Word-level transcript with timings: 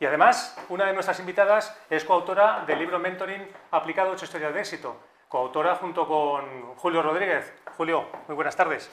Y 0.00 0.06
además, 0.06 0.56
una 0.70 0.86
de 0.86 0.94
nuestras 0.94 1.20
invitadas 1.20 1.76
es 1.90 2.04
coautora 2.04 2.64
del 2.66 2.78
libro 2.78 2.98
Mentoring 2.98 3.46
aplicado 3.70 4.08
a 4.08 4.12
ocho 4.14 4.24
historias 4.24 4.54
de 4.54 4.60
éxito, 4.60 4.96
coautora 5.28 5.74
junto 5.74 6.08
con 6.08 6.74
Julio 6.76 7.02
Rodríguez. 7.02 7.52
Julio, 7.76 8.08
muy 8.26 8.34
buenas 8.34 8.56
tardes. 8.56 8.90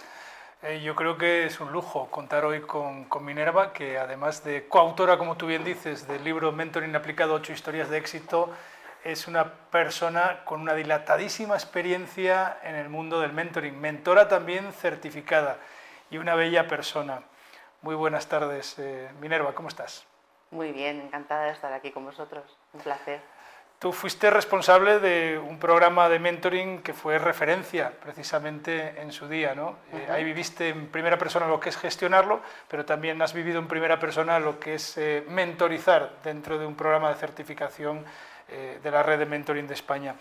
Eh, 0.63 0.81
yo 0.83 0.97
creo 0.97 1.17
que 1.17 1.45
es 1.45 1.61
un 1.61 1.71
lujo 1.71 2.11
contar 2.11 2.43
hoy 2.43 2.59
con, 2.59 3.05
con, 3.05 3.23
Minerva, 3.23 3.71
que 3.71 3.97
además 3.97 4.43
de 4.43 4.67
coautora, 4.67 5.17
como 5.17 5.37
tú 5.37 5.45
bien 5.45 5.63
dices, 5.63 6.09
del 6.09 6.25
libro 6.25 6.51
Mentoring 6.51 6.93
aplicado 6.93 7.31
a 7.33 7.35
ocho 7.37 7.53
historias 7.53 7.89
de 7.89 7.99
éxito, 7.99 8.49
es 9.05 9.29
una 9.29 9.53
persona 9.71 10.43
con 10.43 10.59
una 10.59 10.73
dilatadísima 10.73 11.55
experiencia 11.55 12.57
en 12.63 12.75
el 12.75 12.89
mundo 12.89 13.21
del 13.21 13.31
mentoring, 13.31 13.79
mentora 13.79 14.27
también 14.27 14.73
certificada 14.73 15.57
y 16.11 16.17
una 16.17 16.35
bella 16.35 16.67
persona. 16.67 17.21
Muy 17.81 17.95
buenas 17.95 18.27
tardes, 18.27 18.77
eh, 18.79 19.09
Minerva, 19.21 19.55
¿cómo 19.55 19.69
estás? 19.69 20.05
Muy 20.51 20.71
bien, 20.71 21.01
encantada 21.01 21.45
de 21.45 21.51
estar 21.51 21.73
aquí 21.73 21.91
con 21.91 22.05
vosotros. 22.05 22.43
Un 22.73 22.81
placer. 22.81 23.19
Tú 23.79 23.91
fuiste 23.93 24.31
responsable 24.31 24.99
de 24.99 25.37
un 25.37 25.59
programa 25.59 26.09
de 26.09 26.17
mentoring 26.17 26.81
que 26.81 26.93
fue 26.93 27.19
referencia 27.19 27.91
precisamente 27.91 28.99
en 28.99 29.11
su 29.11 29.27
día, 29.27 29.53
¿no? 29.53 29.77
Eh, 29.93 30.07
ahí 30.09 30.23
viviste 30.23 30.69
en 30.69 30.87
primera 30.87 31.19
persona 31.19 31.47
lo 31.47 31.59
que 31.59 31.69
es 31.69 31.77
gestionarlo, 31.77 32.41
pero 32.67 32.85
también 32.85 33.21
has 33.21 33.33
vivido 33.33 33.59
en 33.59 33.67
primera 33.67 33.99
persona 33.99 34.39
lo 34.39 34.59
que 34.59 34.75
es 34.75 34.97
eh, 34.97 35.23
mentorizar 35.29 36.13
dentro 36.23 36.57
de 36.57 36.65
un 36.65 36.75
programa 36.75 37.09
de 37.09 37.15
certificación 37.19 38.03
eh, 38.49 38.79
de 38.81 38.91
la 38.91 39.03
red 39.03 39.19
de 39.19 39.27
mentoring 39.27 39.67
de 39.67 39.75
España 39.75 40.15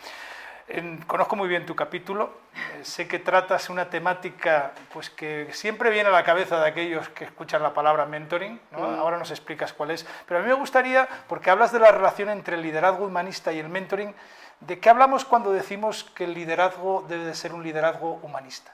conozco 1.06 1.36
muy 1.36 1.48
bien 1.48 1.64
tu 1.64 1.76
capítulo, 1.76 2.32
eh, 2.54 2.84
sé 2.84 3.06
que 3.06 3.20
tratas 3.20 3.70
una 3.70 3.88
temática 3.88 4.72
pues, 4.92 5.10
que 5.10 5.52
siempre 5.52 5.90
viene 5.90 6.08
a 6.08 6.12
la 6.12 6.24
cabeza 6.24 6.60
de 6.60 6.68
aquellos 6.68 7.08
que 7.10 7.24
escuchan 7.24 7.62
la 7.62 7.72
palabra 7.72 8.04
mentoring, 8.04 8.60
mm. 8.72 8.76
ahora 8.76 9.16
nos 9.16 9.30
explicas 9.30 9.72
cuál 9.72 9.92
es, 9.92 10.04
pero 10.26 10.40
a 10.40 10.42
mí 10.42 10.48
me 10.48 10.54
gustaría, 10.54 11.08
porque 11.28 11.50
hablas 11.50 11.72
de 11.72 11.78
la 11.78 11.92
relación 11.92 12.30
entre 12.30 12.56
el 12.56 12.62
liderazgo 12.62 13.06
humanista 13.06 13.52
y 13.52 13.60
el 13.60 13.68
mentoring, 13.68 14.14
¿de 14.60 14.80
qué 14.80 14.90
hablamos 14.90 15.24
cuando 15.24 15.52
decimos 15.52 16.02
que 16.02 16.24
el 16.24 16.34
liderazgo 16.34 17.04
debe 17.08 17.24
de 17.24 17.34
ser 17.34 17.52
un 17.54 17.62
liderazgo 17.62 18.18
humanista? 18.22 18.72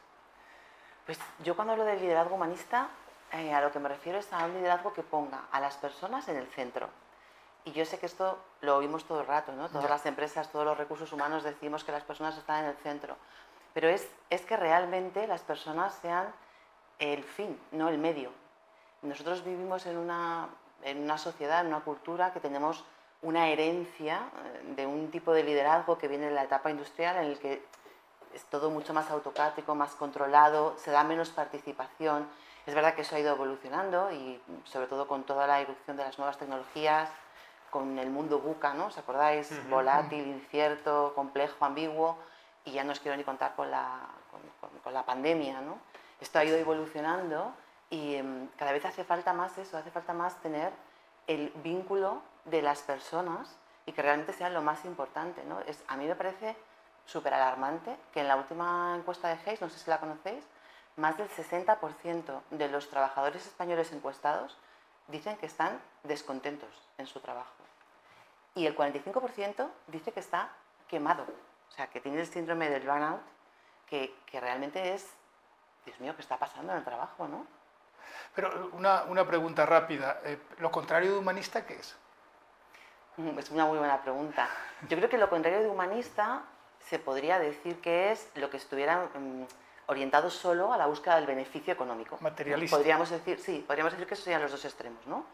Pues 1.05 1.19
yo 1.45 1.55
cuando 1.57 1.73
hablo 1.73 1.85
del 1.85 2.01
liderazgo 2.01 2.37
humanista, 2.37 2.89
eh, 3.33 3.53
a 3.53 3.61
lo 3.61 3.71
que 3.71 3.79
me 3.79 3.89
refiero 3.89 4.19
es 4.19 4.33
a 4.33 4.47
un 4.47 4.55
liderazgo 4.55 4.95
que 4.95 5.03
ponga 5.03 5.43
a 5.51 5.61
las 5.61 5.77
personas 5.77 6.27
en 6.29 6.37
el 6.37 6.47
centro 6.49 6.89
y 7.65 7.73
yo 7.73 7.85
sé 7.85 7.99
que 7.99 8.07
esto 8.07 8.39
lo 8.61 8.77
oímos 8.77 9.05
todo 9.05 9.21
el 9.21 9.27
rato, 9.27 9.53
¿no? 9.53 9.69
Todas 9.69 9.89
las 9.89 10.05
empresas, 10.07 10.51
todos 10.51 10.65
los 10.65 10.77
recursos 10.77 11.13
humanos 11.13 11.45
decimos 11.45 11.85
que 11.85 11.93
las 11.93 12.03
personas 12.03 12.37
están 12.37 12.65
en 12.65 12.71
el 12.71 12.77
centro. 12.77 13.17
Pero 13.73 13.89
es, 13.89 14.09
es 14.31 14.43
que 14.43 14.57
realmente 14.57 15.27
las 15.27 15.43
personas 15.43 15.95
sean 16.03 16.33
el 16.99 17.23
fin, 17.25 17.59
no 17.71 17.89
el 17.89 17.99
medio. 17.99 18.31
Nosotros 19.03 19.45
vivimos 19.45 19.87
en 19.87 19.97
una, 19.97 20.49
en 20.83 21.03
una 21.03 21.19
sociedad, 21.19 21.61
en 21.61 21.69
una 21.69 21.81
cultura 21.81 22.33
que 22.33 22.41
tenemos 22.41 22.85
una 23.23 23.49
herencia 23.49 24.29
eh, 24.45 24.75
de 24.77 24.87
un 24.87 25.11
tipo 25.11 25.33
de 25.33 25.45
liderazgo 25.45 25.97
que 25.97 26.09
viene 26.09 26.27
de 26.27 26.33
la 26.33 26.45
etapa 26.45 26.71
industrial 26.71 27.17
en 27.17 27.25
el 27.25 27.39
que 27.39 27.65
es 28.35 28.45
todo 28.47 28.71
mucho 28.71 28.93
más 28.93 29.11
autocrático, 29.11 29.75
más 29.75 29.95
controlado, 29.95 30.77
se 30.79 30.91
da 30.91 31.05
menos 31.05 31.31
participación. 31.31 32.29
Es 32.67 32.75
verdad 32.75 32.95
que 32.95 33.03
eso 33.03 33.17
ha 33.17 33.21
ido 33.21 33.35
evolucionando 33.35 34.11
y 34.13 34.41
sobre 34.65 34.87
todo 34.87 35.07
con 35.07 35.25
toda 35.25 35.47
la 35.47 35.61
irrupción 35.61 35.97
de 35.97 36.05
las 36.05 36.19
nuevas 36.19 36.39
tecnologías, 36.39 37.11
con 37.73 37.99
el 37.99 38.11
mundo 38.11 38.39
buca, 38.39 38.75
¿no? 38.75 38.89
¿Os 38.89 38.99
acordáis? 38.99 39.49
Volátil, 39.71 40.27
incierto, 40.27 41.15
complejo, 41.15 41.65
ambiguo, 41.65 42.19
y 42.67 42.73
ya 42.73 42.85
no 42.85 42.93
os 42.93 43.01
quiero 43.01 43.17
ni 43.17 43.25
contar 43.25 43.57
con 43.57 43.71
la, 43.71 44.01
con, 44.85 44.93
la 44.93 45.07
pandemia, 45.07 45.63
¿no? 45.63 45.79
Esto 46.21 46.39
ha 46.39 46.45
ido 46.45 46.59
evolucionando 46.59 47.55
y 47.89 48.17
em, 48.17 48.49
cada 48.59 48.73
vez 48.73 48.85
hace 48.85 49.05
falta 49.05 49.33
más 49.33 49.57
eso, 49.57 49.79
hace 49.79 49.91
falta 49.91 50.13
más 50.13 50.37
tener 50.43 50.71
el 51.27 51.51
vínculo 51.65 52.21
de 52.45 52.61
las 52.61 52.83
personas 52.83 53.57
y 53.87 53.93
que 53.93 54.03
realmente 54.03 54.35
sea 54.35 54.51
lo 54.51 54.61
más 54.61 54.85
importante, 54.85 55.43
¿no? 55.45 55.61
Es, 55.61 55.83
a 55.89 55.97
mí 55.97 56.05
me 56.05 56.15
parece 56.15 56.55
súper 57.07 57.33
alarmante 57.33 57.97
que 58.13 58.21
en 58.21 58.29
la 58.29 58.37
última 58.37 58.95
encuesta 58.99 59.29
de 59.29 59.39
Hayes, 59.47 59.63
no 59.63 59.71
sé 59.71 59.79
si 59.79 59.89
la 59.89 59.99
conocéis, 59.99 60.45
más 60.97 61.17
del 61.17 61.31
60% 61.31 62.43
de 62.51 62.69
los 62.69 62.91
trabajadores 62.91 63.47
españoles 63.47 63.93
encuestados 63.93 64.59
dicen 65.09 65.37
que 65.37 65.47
están 65.47 65.81
descontentos 66.03 66.71
en 66.99 67.07
su 67.07 67.21
trabajo. 67.21 67.53
Y 68.55 68.67
el 68.67 68.77
45% 68.77 69.69
dice 69.89 70.13
que 70.13 70.21
está 70.21 70.51
quemado, 70.89 71.25
o 71.69 71.73
sea, 71.73 71.87
que 71.89 72.01
tiene 72.01 72.21
el 72.21 72.27
síndrome 72.27 72.69
del 72.69 72.83
burnout, 72.87 73.23
que, 73.87 74.15
que 74.27 74.41
realmente 74.41 74.95
es, 74.95 75.09
Dios 75.85 75.99
mío, 76.01 76.15
¿qué 76.15 76.23
está 76.23 76.39
pasando 76.39 76.73
en 76.73 76.79
el 76.79 76.85
trabajo, 76.85 77.27
no? 77.29 77.47
Pero 78.35 78.71
una, 78.73 79.05
una 79.05 79.27
pregunta 79.27 79.67
rápida, 79.67 80.21
eh, 80.25 80.39
¿lo 80.59 80.71
contrario 80.71 81.13
de 81.13 81.19
humanista 81.19 81.67
qué 81.67 81.75
es? 81.75 81.97
Mm, 83.17 83.39
es 83.39 83.51
una 83.51 83.67
muy 83.67 83.79
buena 83.79 84.01
pregunta. 84.03 84.49
Yo 84.89 84.97
creo 84.97 85.09
que 85.09 85.19
lo 85.19 85.29
contrario 85.29 85.61
de 85.61 85.69
humanista 85.69 86.43
se 86.81 86.99
podría 86.99 87.39
decir 87.39 87.81
que 87.81 88.13
es 88.13 88.31
lo 88.35 88.51
que 88.51 88.57
estuviera 88.57 89.09
mm, 89.15 89.45
orientado 89.87 90.31
solo 90.31 90.73
a 90.73 90.77
la 90.77 90.87
búsqueda 90.87 91.17
del 91.17 91.27
beneficio 91.27 91.73
económico. 91.73 92.19
Materialista. 92.21 92.77
Podríamos 92.77 93.11
decir, 93.11 93.39
sí, 93.39 93.65
podríamos 93.67 93.93
decir 93.93 94.07
que 94.07 94.15
esos 94.15 94.25
serían 94.25 94.43
los 94.43 94.51
dos 94.51 94.65
extremos, 94.65 95.07
¿no? 95.07 95.25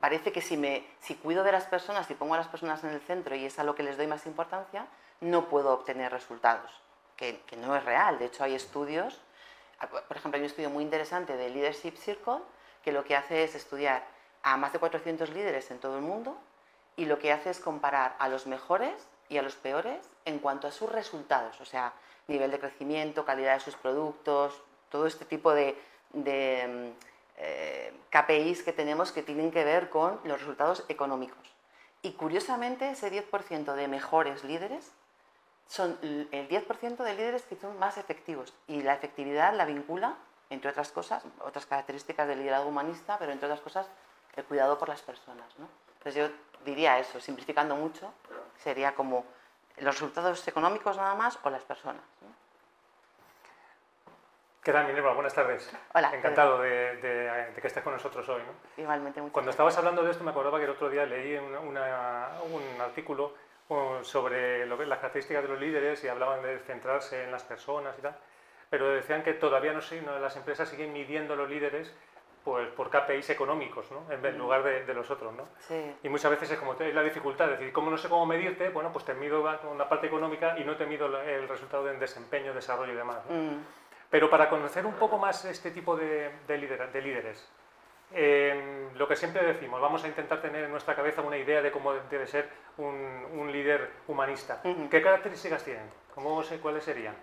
Parece 0.00 0.32
que 0.32 0.40
si, 0.40 0.56
me, 0.56 0.86
si 1.00 1.14
cuido 1.14 1.44
de 1.44 1.52
las 1.52 1.64
personas 1.66 2.10
y 2.10 2.14
pongo 2.14 2.34
a 2.34 2.36
las 2.36 2.48
personas 2.48 2.82
en 2.84 2.90
el 2.90 3.00
centro 3.00 3.34
y 3.36 3.44
es 3.44 3.58
a 3.58 3.64
lo 3.64 3.74
que 3.74 3.82
les 3.82 3.96
doy 3.96 4.06
más 4.06 4.26
importancia, 4.26 4.86
no 5.20 5.48
puedo 5.48 5.72
obtener 5.72 6.10
resultados, 6.10 6.70
que, 7.16 7.40
que 7.46 7.56
no 7.56 7.76
es 7.76 7.84
real. 7.84 8.18
De 8.18 8.26
hecho, 8.26 8.42
hay 8.42 8.54
estudios, 8.54 9.20
por 10.08 10.16
ejemplo, 10.16 10.36
hay 10.36 10.40
un 10.40 10.46
estudio 10.46 10.70
muy 10.70 10.82
interesante 10.82 11.36
de 11.36 11.50
Leadership 11.50 11.96
Circle, 11.96 12.40
que 12.82 12.90
lo 12.90 13.04
que 13.04 13.14
hace 13.14 13.44
es 13.44 13.54
estudiar 13.54 14.04
a 14.42 14.56
más 14.56 14.72
de 14.72 14.80
400 14.80 15.30
líderes 15.30 15.70
en 15.70 15.78
todo 15.78 15.96
el 15.96 16.02
mundo 16.02 16.36
y 16.96 17.04
lo 17.04 17.18
que 17.18 17.32
hace 17.32 17.50
es 17.50 17.60
comparar 17.60 18.16
a 18.18 18.28
los 18.28 18.46
mejores 18.46 19.06
y 19.32 19.38
a 19.38 19.42
los 19.42 19.56
peores 19.56 20.08
en 20.24 20.38
cuanto 20.38 20.68
a 20.68 20.70
sus 20.70 20.92
resultados, 20.92 21.60
o 21.60 21.64
sea, 21.64 21.94
nivel 22.28 22.50
de 22.50 22.60
crecimiento, 22.60 23.24
calidad 23.24 23.54
de 23.54 23.60
sus 23.60 23.74
productos, 23.76 24.60
todo 24.90 25.06
este 25.06 25.24
tipo 25.24 25.52
de, 25.52 25.76
de 26.12 26.92
eh, 27.38 27.94
KPIs 28.10 28.62
que 28.62 28.72
tenemos 28.72 29.10
que 29.10 29.22
tienen 29.22 29.50
que 29.50 29.64
ver 29.64 29.88
con 29.88 30.20
los 30.24 30.38
resultados 30.38 30.84
económicos. 30.88 31.52
Y 32.02 32.12
curiosamente, 32.12 32.90
ese 32.90 33.10
10% 33.10 33.74
de 33.74 33.88
mejores 33.88 34.44
líderes 34.44 34.92
son 35.66 35.98
el 36.02 36.48
10% 36.48 36.96
de 36.96 37.14
líderes 37.14 37.42
que 37.44 37.56
son 37.56 37.78
más 37.78 37.96
efectivos. 37.96 38.52
Y 38.66 38.82
la 38.82 38.94
efectividad 38.94 39.54
la 39.54 39.64
vincula, 39.64 40.16
entre 40.50 40.70
otras 40.70 40.92
cosas, 40.92 41.22
otras 41.40 41.64
características 41.64 42.28
del 42.28 42.40
liderazgo 42.40 42.68
humanista, 42.68 43.18
pero 43.18 43.32
entre 43.32 43.46
otras 43.46 43.60
cosas, 43.60 43.86
el 44.36 44.44
cuidado 44.44 44.78
por 44.78 44.88
las 44.88 45.00
personas. 45.00 45.46
¿no? 45.58 45.68
Entonces 45.98 46.14
yo 46.14 46.64
diría 46.64 46.98
eso, 46.98 47.20
simplificando 47.20 47.76
mucho, 47.76 48.12
sería 48.62 48.94
como 48.94 49.24
los 49.78 49.94
resultados 49.94 50.46
económicos 50.46 50.96
nada 50.96 51.14
más 51.14 51.38
o 51.42 51.50
las 51.50 51.62
personas. 51.62 52.02
¿Qué 54.62 54.72
tal, 54.72 54.86
Minerva? 54.86 55.12
Buenas 55.14 55.34
tardes. 55.34 55.68
Hola. 55.92 56.14
Encantado 56.14 56.60
de, 56.60 57.52
que 57.60 57.66
estés 57.66 57.82
con 57.82 57.92
nosotros 57.92 58.28
hoy. 58.28 58.42
Igualmente, 58.76 59.20
muchas 59.20 59.32
Cuando 59.32 59.50
estabas 59.50 59.76
hablando 59.76 60.04
de 60.04 60.12
esto, 60.12 60.22
me 60.22 60.30
acordaba 60.30 60.58
que 60.58 60.64
el 60.64 60.70
otro 60.70 60.88
día 60.88 61.04
leí 61.04 61.36
un 61.36 62.80
artículo 62.80 63.34
sobre 64.02 64.66
lo 64.66 64.78
que, 64.78 64.86
las 64.86 64.98
características 64.98 65.42
de 65.42 65.48
los 65.48 65.60
líderes 65.60 66.04
y 66.04 66.08
hablaban 66.08 66.42
de 66.42 66.58
centrarse 66.60 67.24
en 67.24 67.32
las 67.32 67.42
personas 67.42 67.98
y 67.98 68.02
tal, 68.02 68.16
pero 68.68 68.90
decían 68.90 69.22
que 69.22 69.34
todavía 69.34 69.72
no 69.72 69.80
sé, 69.80 70.02
las 70.02 70.36
empresas 70.36 70.68
siguen 70.68 70.92
midiendo 70.92 71.34
a 71.34 71.36
los 71.36 71.48
líderes 71.48 71.92
pues, 72.44 72.68
por 72.70 72.90
KPIs 72.90 73.30
económicos, 73.30 73.90
¿no? 73.90 74.04
en, 74.10 74.38
lugar 74.38 74.62
de, 74.62 74.94
los 74.94 75.10
otros. 75.10 75.32
¿no? 75.34 75.48
Sí. 75.58 75.94
Y 76.02 76.08
muchas 76.08 76.30
veces 76.30 76.50
es 76.50 76.58
como 76.58 76.74
la 76.74 77.02
dificultad, 77.02 77.52
es 77.52 77.58
decir, 77.58 77.72
como 77.72 77.90
no 77.90 77.98
sé 77.98 78.08
cómo 78.08 78.26
medirte, 78.26 78.68
bueno, 78.70 78.92
pues 78.92 79.04
te 79.04 79.14
mido 79.14 79.44
una 79.70 79.88
parte 79.88 80.06
económica 80.06 80.58
y 80.58 80.64
no 80.64 80.76
te 80.76 80.86
mido 80.86 81.06
el 81.22 81.48
resultado 81.48 81.90
en 81.90 81.98
desempeño, 81.98 82.54
desarrollo 82.54 82.92
y 82.92 82.96
demás. 82.96 83.18
Mm. 83.28 83.56
Pero 84.10 84.28
para 84.28 84.50
conocer 84.50 84.84
un 84.84 84.94
poco 84.94 85.16
más 85.18 85.44
este 85.44 85.70
tipo 85.70 85.96
de, 85.96 86.30
de, 86.46 86.88
de 86.92 87.00
líderes, 87.00 87.48
em, 88.12 88.92
lo 88.94 89.08
que 89.08 89.16
siempre 89.16 89.42
decimos, 89.42 89.80
vamos 89.80 90.04
a 90.04 90.08
intentar 90.08 90.42
tener 90.42 90.64
en 90.64 90.70
nuestra 90.70 90.94
cabeza 90.94 91.22
una 91.22 91.38
idea 91.38 91.62
de 91.62 91.72
cómo 91.72 91.94
debe 92.10 92.26
ser 92.26 92.48
un, 92.76 92.94
un 93.32 93.50
líder 93.50 93.90
humanista. 94.08 94.60
¿Qué 94.90 95.00
características 95.00 95.64
tienen? 95.64 95.88
¿Cómo, 96.14 96.42
¿Cuáles 96.60 96.84
serían? 96.84 97.16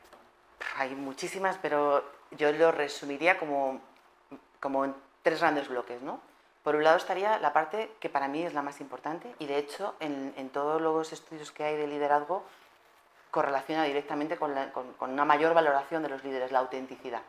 Hay 0.78 0.96
muchísimas, 0.96 1.58
pero 1.58 2.04
yo 2.32 2.52
lo 2.52 2.72
resumiría 2.72 3.38
como, 3.38 3.82
como 4.60 4.96
tres 5.30 5.42
grandes 5.42 5.68
bloques, 5.68 6.02
¿no? 6.02 6.20
Por 6.64 6.76
un 6.76 6.84
lado 6.84 6.98
estaría 6.98 7.38
la 7.38 7.54
parte 7.54 7.92
que 8.00 8.10
para 8.10 8.28
mí 8.28 8.42
es 8.42 8.56
la 8.56 8.64
más 8.64 8.82
importante 8.82 9.36
y 9.38 9.46
de 9.46 9.60
hecho 9.60 9.94
en, 10.00 10.50
todos 10.50 10.82
los 10.82 11.14
estudios 11.14 11.52
que 11.52 11.64
hay 11.64 11.78
de 11.78 11.86
liderazgo 11.86 12.44
correlaciona 13.30 13.84
directamente 13.84 14.38
con, 14.38 14.56
una 15.00 15.26
mayor 15.26 15.54
valoración 15.54 16.02
de 16.02 16.10
los 16.10 16.24
líderes, 16.24 16.52
la 16.52 16.60
autenticidad, 16.60 17.22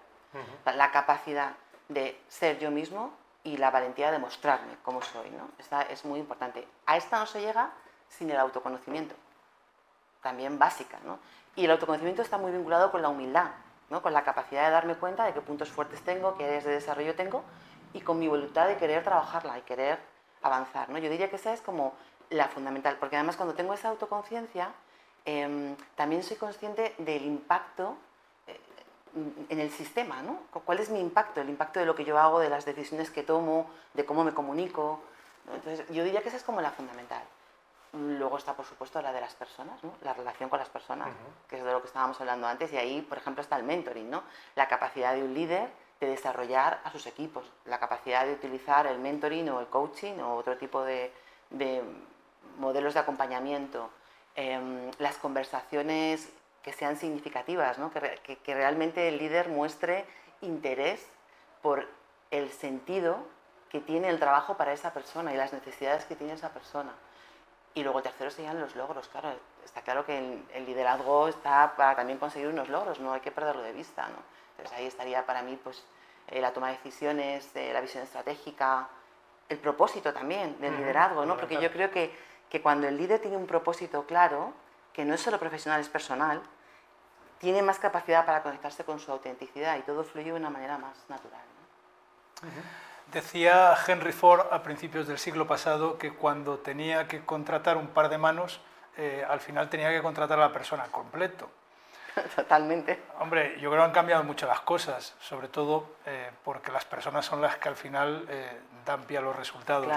la 0.64 0.90
capacidad 0.90 1.52
de 1.88 2.18
ser 2.28 2.58
yo 2.58 2.70
mismo 2.70 3.12
y 3.44 3.58
la 3.58 3.70
valentía 3.70 4.10
de 4.10 4.18
mostrarme 4.18 4.78
cómo 4.82 5.02
soy. 5.02 5.28
¿no? 5.28 5.50
Esta 5.58 5.82
es 5.82 6.02
muy 6.06 6.20
importante. 6.20 6.66
A 6.86 6.96
esta 6.96 7.18
no 7.18 7.26
se 7.26 7.42
llega 7.42 7.70
sin 8.08 8.30
el 8.30 8.38
autoconocimiento, 8.38 9.14
también 10.22 10.58
básica. 10.58 10.98
¿no? 11.04 11.18
Y 11.54 11.66
el 11.66 11.70
autoconocimiento 11.70 12.22
está 12.22 12.38
muy 12.38 12.50
vinculado 12.50 12.90
con 12.90 13.02
la 13.02 13.10
humildad, 13.10 13.50
¿no? 13.90 14.00
con 14.00 14.14
la 14.14 14.24
capacidad 14.24 14.64
de 14.64 14.70
darme 14.70 14.94
cuenta 14.94 15.24
de 15.24 15.34
qué 15.34 15.42
puntos 15.42 15.68
fuertes 15.68 16.00
tengo, 16.02 16.38
qué 16.38 16.46
áreas 16.46 16.64
de 16.64 16.70
desarrollo 16.70 17.14
tengo 17.14 17.44
y 17.92 18.00
con 18.00 18.18
mi 18.18 18.28
voluntad 18.28 18.68
de 18.68 18.76
querer 18.76 19.02
trabajarla 19.02 19.58
y 19.58 19.62
querer 19.62 19.98
avanzar. 20.42 20.88
¿no? 20.88 20.98
Yo 20.98 21.10
diría 21.10 21.28
que 21.28 21.36
esa 21.36 21.52
es 21.52 21.60
como 21.60 21.94
la 22.30 22.48
fundamental, 22.48 22.96
porque 22.98 23.16
además 23.16 23.36
cuando 23.36 23.54
tengo 23.54 23.74
esa 23.74 23.88
autoconciencia, 23.88 24.72
em, 25.24 25.76
también 25.96 26.22
soy 26.22 26.36
consciente 26.36 26.94
del 26.98 27.24
impacto 27.24 27.96
eh, 28.46 28.58
en 29.48 29.58
el 29.58 29.70
sistema, 29.70 30.22
¿no? 30.22 30.38
¿Cuál 30.64 30.78
es 30.78 30.88
mi 30.90 31.00
impacto? 31.00 31.40
El 31.40 31.50
impacto 31.50 31.80
de 31.80 31.86
lo 31.86 31.94
que 31.94 32.04
yo 32.04 32.18
hago, 32.18 32.38
de 32.38 32.48
las 32.48 32.64
decisiones 32.64 33.10
que 33.10 33.22
tomo, 33.24 33.68
de 33.94 34.04
cómo 34.04 34.22
me 34.22 34.32
comunico. 34.32 35.00
Entonces, 35.52 35.86
yo 35.88 36.04
diría 36.04 36.22
que 36.22 36.28
esa 36.28 36.36
es 36.36 36.44
como 36.44 36.60
la 36.60 36.70
fundamental. 36.70 37.22
Luego 37.92 38.38
está, 38.38 38.54
por 38.54 38.64
supuesto, 38.64 39.02
la 39.02 39.12
de 39.12 39.20
las 39.20 39.34
personas, 39.34 39.82
¿no? 39.82 39.94
la 40.02 40.14
relación 40.14 40.48
con 40.48 40.60
las 40.60 40.68
personas, 40.68 41.08
que 41.48 41.58
es 41.58 41.64
de 41.64 41.72
lo 41.72 41.80
que 41.80 41.88
estábamos 41.88 42.20
hablando 42.20 42.46
antes, 42.46 42.72
y 42.72 42.76
ahí, 42.76 43.02
por 43.02 43.18
ejemplo, 43.18 43.42
está 43.42 43.56
el 43.56 43.64
mentoring, 43.64 44.08
¿no? 44.08 44.22
la 44.54 44.68
capacidad 44.68 45.12
de 45.12 45.24
un 45.24 45.34
líder 45.34 45.68
de 46.00 46.08
desarrollar 46.08 46.80
a 46.82 46.90
sus 46.90 47.06
equipos, 47.06 47.44
la 47.66 47.78
capacidad 47.78 48.24
de 48.24 48.32
utilizar 48.32 48.86
el 48.86 48.98
mentoring 48.98 49.48
o 49.50 49.60
el 49.60 49.66
coaching 49.66 50.18
o 50.20 50.34
otro 50.34 50.56
tipo 50.56 50.82
de, 50.82 51.12
modelos 52.58 52.94
de 52.94 53.00
acompañamiento, 53.00 53.90
em, 54.34 54.90
las 54.98 55.18
conversaciones 55.18 56.30
que 56.62 56.72
sean 56.72 56.96
significativas, 56.96 57.78
¿no? 57.78 57.90
que, 57.92 58.36
que 58.36 58.54
realmente 58.54 59.08
el 59.08 59.18
líder 59.18 59.48
muestre 59.48 60.06
interés 60.40 61.06
por 61.62 61.86
el 62.30 62.50
sentido 62.50 63.18
que 63.68 63.80
tiene 63.80 64.08
el 64.08 64.18
trabajo 64.18 64.56
para 64.56 64.72
esa 64.72 64.92
persona 64.92 65.32
y 65.32 65.36
las 65.36 65.52
necesidades 65.52 66.04
que 66.04 66.16
tiene 66.16 66.32
esa 66.32 66.50
persona. 66.50 66.92
Y 67.74 67.82
luego 67.82 67.98
el 67.98 68.02
tercero 68.02 68.30
serían 68.30 68.60
los 68.60 68.74
logros, 68.74 69.08
claro. 69.08 69.34
Está 69.64 69.82
claro 69.82 70.04
que 70.04 70.18
el, 70.54 70.66
liderazgo 70.66 71.28
está 71.28 71.74
para 71.76 71.96
también 71.96 72.18
conseguir 72.18 72.48
unos 72.48 72.68
logros, 72.68 73.00
no 73.00 73.12
hay 73.12 73.20
que 73.20 73.30
perderlo 73.30 73.62
de 73.62 73.72
vista. 73.72 74.08
¿no? 74.08 74.16
Entonces 74.56 74.78
ahí 74.78 74.86
estaría 74.86 75.24
para 75.26 75.42
mí 75.42 75.58
pues, 75.62 75.84
eh, 76.28 76.40
la 76.40 76.52
toma 76.52 76.68
de 76.68 76.74
decisiones, 76.74 77.54
eh, 77.54 77.70
la 77.72 77.80
visión 77.80 78.02
estratégica, 78.02 78.88
el 79.48 79.58
propósito 79.58 80.12
también 80.12 80.60
del 80.60 80.76
liderazgo, 80.76 81.24
¿no? 81.26 81.36
porque 81.36 81.60
yo 81.60 81.70
creo 81.72 81.90
que, 81.90 82.14
que 82.48 82.62
cuando 82.62 82.86
el 82.86 82.96
líder 82.96 83.20
tiene 83.20 83.36
un 83.36 83.46
propósito 83.46 84.06
claro, 84.06 84.52
que 84.92 85.04
no 85.04 85.14
es 85.14 85.20
solo 85.20 85.38
profesional, 85.38 85.80
es 85.80 85.88
personal, 85.88 86.40
tiene 87.38 87.62
más 87.62 87.78
capacidad 87.78 88.26
para 88.26 88.42
conectarse 88.42 88.84
con 88.84 89.00
su 89.00 89.10
autenticidad 89.10 89.76
y 89.78 89.82
todo 89.82 90.04
fluye 90.04 90.30
de 90.30 90.36
una 90.36 90.50
manera 90.50 90.78
más 90.78 90.96
natural. 91.08 91.40
¿no? 92.42 92.48
Decía 93.12 93.76
Henry 93.86 94.12
Ford 94.12 94.46
a 94.52 94.62
principios 94.62 95.08
del 95.08 95.18
siglo 95.18 95.48
pasado 95.48 95.98
que 95.98 96.14
cuando 96.14 96.58
tenía 96.58 97.08
que 97.08 97.24
contratar 97.24 97.76
un 97.76 97.88
par 97.88 98.08
de 98.08 98.18
manos, 98.18 98.60
eh, 99.02 99.24
al 99.26 99.40
final 99.40 99.70
tenía 99.70 99.88
que 99.88 100.02
contratar 100.02 100.38
a 100.38 100.42
la 100.42 100.52
persona 100.52 100.84
completo. 100.90 101.48
Totalmente. 102.36 103.04
Hombre, 103.18 103.58
yo 103.58 103.70
creo 103.70 103.82
que 103.82 103.86
han 103.86 103.92
cambiado 103.92 104.22
mucho 104.24 104.46
las 104.46 104.60
cosas, 104.60 105.14
sobre 105.20 105.48
todo 105.48 105.96
eh, 106.04 106.30
porque 106.44 106.70
las 106.70 106.84
personas 106.84 107.24
son 107.24 107.40
las 107.40 107.56
que 107.56 107.70
al 107.70 107.76
final 107.76 108.26
eh, 108.28 108.60
dan 108.84 109.04
pie 109.04 109.16
a 109.16 109.22
los 109.22 109.34
resultados. 109.34 109.90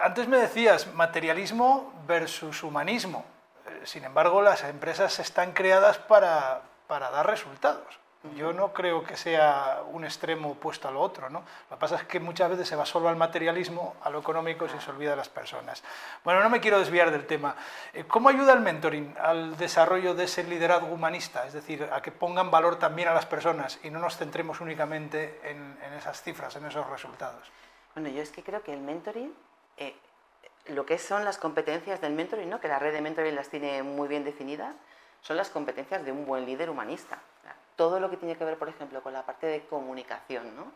antes 0.00 0.28
me 0.28 0.38
decías 0.38 0.86
materialismo 0.94 1.92
versus 2.06 2.62
humanismo. 2.62 3.22
sin 3.84 4.04
embargo, 4.04 4.40
las 4.40 4.64
empresas 4.64 5.18
están 5.18 5.52
creadas 5.52 5.98
para, 5.98 6.62
para 6.86 7.10
dar 7.10 7.26
resultados. 7.26 8.01
Yo 8.36 8.52
no 8.52 8.72
creo 8.72 9.02
que 9.02 9.16
sea 9.16 9.82
un 9.90 10.04
extremo 10.04 10.52
opuesto 10.52 10.86
a 10.86 10.92
lo 10.92 11.00
otro. 11.00 11.28
¿no? 11.28 11.40
Lo 11.70 11.76
que 11.76 11.80
pasa 11.80 11.96
es 11.96 12.04
que 12.04 12.20
muchas 12.20 12.50
veces 12.50 12.68
se 12.68 12.76
va 12.76 12.86
solo 12.86 13.08
al 13.08 13.16
materialismo, 13.16 13.96
a 14.02 14.10
lo 14.10 14.20
económico, 14.20 14.64
y 14.64 14.68
se 14.68 14.90
olvida 14.90 15.10
de 15.10 15.16
las 15.16 15.28
personas. 15.28 15.82
Bueno, 16.22 16.40
no 16.40 16.48
me 16.48 16.60
quiero 16.60 16.78
desviar 16.78 17.10
del 17.10 17.26
tema. 17.26 17.56
Eh, 17.92 18.04
¿Cómo 18.04 18.28
ayuda 18.28 18.52
el 18.52 18.60
mentoring 18.60 19.16
al 19.20 19.56
desarrollo 19.56 20.14
de 20.14 20.24
ese 20.24 20.44
liderazgo 20.44 20.86
humanista? 20.86 21.46
Es 21.46 21.52
decir, 21.52 21.88
a 21.92 22.00
que 22.00 22.12
pongan 22.12 22.50
valor 22.50 22.78
también 22.78 23.08
a 23.08 23.14
las 23.14 23.26
personas 23.26 23.80
y 23.82 23.90
no 23.90 23.98
nos 23.98 24.16
centremos 24.16 24.60
únicamente 24.60 25.40
en, 25.42 25.76
esas 25.98 26.22
cifras, 26.22 26.54
en 26.54 26.64
esos 26.64 26.88
resultados. 26.88 27.50
Bueno, 27.94 28.08
yo 28.08 28.22
es 28.22 28.30
que 28.30 28.44
creo 28.44 28.62
que 28.62 28.72
el 28.72 28.80
mentoring, 28.80 29.34
eh, 29.78 29.96
lo 30.68 30.86
que 30.86 30.98
son 30.98 31.24
las 31.24 31.38
competencias 31.38 32.00
del 32.00 32.12
mentoring, 32.12 32.48
¿no? 32.48 32.60
que 32.60 32.68
la 32.68 32.78
red 32.78 32.92
de 32.92 33.00
mentoring 33.00 33.34
las 33.34 33.48
tiene 33.48 33.82
muy 33.82 34.06
bien 34.06 34.22
definidas, 34.22 34.76
son 35.22 35.36
las 35.36 35.50
competencias 35.50 36.04
de 36.04 36.12
un 36.12 36.24
buen 36.24 36.46
líder 36.46 36.70
humanista 36.70 37.18
todo 37.76 38.00
lo 38.00 38.10
que 38.10 38.16
tiene 38.16 38.36
que 38.36 38.44
ver, 38.44 38.58
por 38.58 38.68
ejemplo, 38.68 39.02
con 39.02 39.12
la 39.12 39.24
parte 39.24 39.46
de 39.46 39.64
comunicación. 39.66 40.72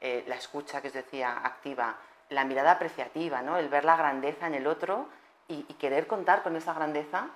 Eh, 0.00 0.24
la 0.28 0.36
escucha, 0.36 0.80
que 0.80 0.88
os 0.88 0.94
decía, 0.94 1.40
activa, 1.42 1.96
la 2.30 2.44
mirada 2.44 2.72
apreciativa, 2.72 3.42
¿no? 3.42 3.56
el 3.56 3.68
ver 3.68 3.84
la 3.84 3.96
grandeza 3.96 4.46
en 4.46 4.54
el 4.54 4.66
otro 4.66 5.08
y, 5.48 5.62
querer 5.74 6.06
contar 6.06 6.42
con 6.42 6.56
esa 6.56 6.74
grandeza, 6.74 7.28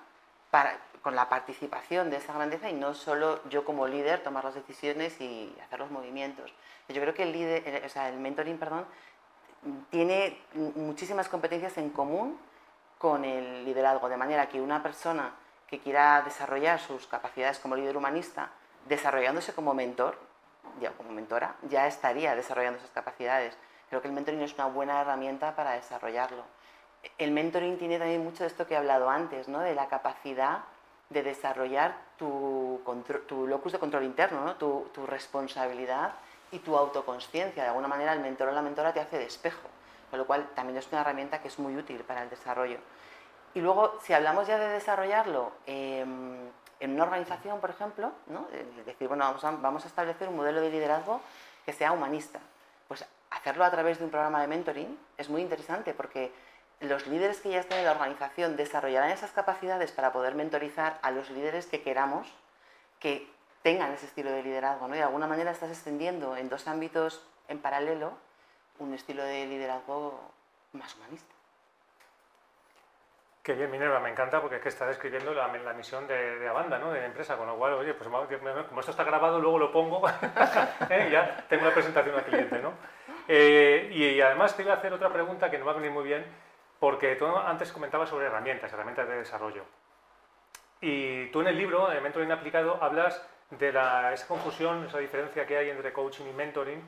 con 1.01 1.15
la 1.15 1.27
participación 1.29 2.09
de 2.09 2.17
esa 2.17 2.33
grandeza 2.33 2.69
y 2.69 2.73
no 2.73 2.93
solo 2.93 3.41
yo 3.49 3.65
como 3.65 3.87
líder 3.87 4.21
tomar 4.21 4.43
las 4.45 4.53
decisiones 4.53 5.19
y 5.19 5.53
hacer 5.63 5.79
los 5.79 5.89
movimientos. 5.89 6.53
Yo 6.89 7.01
creo 7.01 7.13
que 7.13 7.23
el, 7.23 7.31
líder, 7.31 7.83
o 7.85 7.89
sea, 7.89 8.09
el 8.09 8.17
mentoring 8.17 8.57
perdón, 8.57 8.85
tiene 9.89 10.39
muchísimas 10.75 11.27
competencias 11.27 11.77
en 11.77 11.89
común 11.89 12.37
con 12.97 13.25
el 13.25 13.65
liderazgo, 13.65 14.07
de 14.09 14.17
manera 14.17 14.47
que 14.47 14.61
una 14.61 14.83
persona 14.83 15.33
que 15.67 15.79
quiera 15.79 16.21
desarrollar 16.21 16.79
sus 16.79 17.07
capacidades 17.07 17.59
como 17.59 17.75
líder 17.75 17.97
humanista 17.97 18.51
desarrollándose 18.85 19.53
como 19.53 19.73
mentor, 19.73 20.17
ya 20.81 20.91
como 20.91 21.11
mentora, 21.11 21.55
ya 21.63 21.87
estaría 21.87 22.35
desarrollando 22.35 22.79
esas 22.79 22.91
capacidades. 22.91 23.57
Creo 23.89 24.01
que 24.01 24.07
el 24.07 24.13
mentoring 24.13 24.41
es 24.41 24.53
una 24.55 24.65
buena 24.65 25.01
herramienta 25.01 25.55
para 25.55 25.71
desarrollarlo. 25.73 26.43
El 27.17 27.31
mentoring 27.31 27.77
tiene 27.77 27.99
también 27.99 28.23
mucho 28.23 28.43
de 28.43 28.47
esto 28.47 28.65
que 28.65 28.73
he 28.73 28.77
hablado 28.77 29.09
antes, 29.09 29.47
¿no? 29.47 29.59
de 29.59 29.75
la 29.75 29.87
capacidad 29.87 30.63
de 31.09 31.21
desarrollar 31.21 31.95
tu, 32.17 32.81
locus 33.47 33.71
de 33.73 33.79
control 33.79 34.03
interno, 34.03 34.55
tu, 34.55 35.05
responsabilidad 35.05 36.13
y 36.51 36.59
tu 36.59 36.75
autoconsciencia. 36.75 37.63
De 37.63 37.69
alguna 37.69 37.87
manera 37.87 38.13
el 38.13 38.19
mentor 38.19 38.49
o 38.49 38.51
la 38.51 38.61
mentora 38.61 38.93
te 38.93 38.99
hace 38.99 39.17
de 39.17 39.25
espejo, 39.25 39.67
con 40.09 40.19
lo 40.19 40.25
cual 40.25 40.49
también 40.55 40.77
es 40.77 40.87
una 40.91 41.01
herramienta 41.01 41.41
que 41.41 41.49
es 41.49 41.59
muy 41.59 41.75
útil 41.75 42.03
para 42.03 42.23
el 42.23 42.29
desarrollo. 42.29 42.77
Y 43.53 43.61
luego, 43.61 43.99
si 44.01 44.13
hablamos 44.13 44.47
ya 44.47 44.57
de 44.57 44.69
desarrollarlo, 44.69 45.51
em, 45.67 46.49
en 46.83 46.91
una 46.91 47.03
organización, 47.03 47.61
por 47.61 47.69
ejemplo, 47.69 48.11
decir, 48.85 49.07
bueno, 49.07 49.33
vamos 49.61 49.85
a, 49.85 49.87
establecer 49.87 50.27
un 50.27 50.35
modelo 50.35 50.59
de 50.59 50.69
liderazgo 50.69 51.21
que 51.65 51.71
sea 51.71 51.93
humanista. 51.93 52.41
Pues 52.89 53.05
hacerlo 53.29 53.63
a 53.63 53.71
través 53.71 53.99
de 53.99 54.05
un 54.05 54.11
programa 54.11 54.41
de 54.41 54.47
mentoring 54.47 54.99
es 55.17 55.29
muy 55.29 55.41
interesante 55.41 55.93
porque 55.93 56.33
los 56.81 57.07
líderes 57.07 57.39
que 57.39 57.51
ya 57.51 57.61
estén 57.61 57.79
en 57.79 57.85
la 57.85 57.93
organización 57.93 58.57
desarrollarán 58.57 59.11
esas 59.11 59.31
capacidades 59.31 59.93
para 59.93 60.11
poder 60.11 60.35
mentorizar 60.35 60.99
a 61.01 61.11
los 61.11 61.29
líderes 61.29 61.67
que 61.67 61.81
queramos 61.81 62.27
que 62.99 63.31
tengan 63.61 63.93
ese 63.93 64.05
estilo 64.05 64.31
de 64.31 64.43
liderazgo. 64.43 64.89
Y 64.89 64.97
de 64.97 65.03
alguna 65.03 65.25
manera 65.25 65.51
estás 65.51 65.69
extendiendo 65.69 66.35
en 66.35 66.49
dos 66.49 66.67
ámbitos 66.67 67.25
en 67.47 67.59
paralelo 67.59 68.11
un 68.79 68.93
estilo 68.93 69.23
de 69.23 69.45
liderazgo 69.45 70.19
más 70.73 70.93
humanista. 70.97 71.32
Qué 73.43 73.55
bien, 73.55 73.69
Minerva, 73.69 73.99
me 73.99 74.09
encanta 74.09 74.39
porque 74.39 74.55
es 74.55 74.61
que 74.61 74.69
está 74.69 74.87
describiendo 74.87 75.33
la, 75.33 75.49
misión 75.73 76.07
de, 76.07 76.39
de 76.39 76.47
Avanda, 76.47 76.79
¿no? 76.79 76.93
de 76.93 77.01
la 77.01 77.07
empresa, 77.07 77.35
con 77.35 77.45
lo 77.45 77.57
cual, 77.57 77.73
oye, 77.73 77.93
pues 77.93 78.07
como 78.07 78.79
esto 78.79 78.91
está 78.91 79.03
grabado, 79.03 79.37
luego 79.37 79.59
lo 79.59 79.69
pongo 79.69 80.01
¿eh? 80.89 81.07
y 81.09 81.11
ya 81.11 81.43
tengo 81.49 81.65
la 81.65 81.73
presentación 81.73 82.15
al 82.15 82.23
cliente. 82.23 82.59
¿no? 82.59 82.71
Eh, 83.27 83.89
y, 83.91 84.21
además 84.21 84.55
te 84.55 84.63
iba 84.63 84.71
a 84.71 84.77
hacer 84.77 84.93
otra 84.93 85.11
pregunta 85.11 85.51
que 85.51 85.57
nos 85.57 85.67
va 85.67 85.71
a 85.71 85.75
venir 85.75 85.91
muy 85.91 86.05
bien, 86.05 86.25
porque 86.79 87.17
tú 87.17 87.25
antes 87.25 87.73
comentabas 87.73 88.07
sobre 88.07 88.27
herramientas, 88.27 88.71
herramientas 88.71 89.09
de 89.09 89.15
desarrollo. 89.17 89.65
Y 90.79 91.25
tú 91.27 91.41
en 91.41 91.47
el 91.47 91.57
libro, 91.57 91.91
en 91.91 92.01
Mentoring 92.01 92.31
Aplicado, 92.31 92.81
hablas 92.81 93.27
de 93.49 93.73
la, 93.73 94.13
esa 94.13 94.25
confusión, 94.25 94.85
esa 94.85 94.99
diferencia 94.99 95.45
que 95.45 95.57
hay 95.57 95.69
entre 95.69 95.91
coaching 95.91 96.27
y 96.27 96.31
mentoring, 96.31 96.81